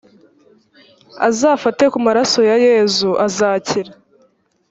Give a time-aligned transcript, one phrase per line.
[1.27, 3.91] azafate ku maraso ya yezu azakira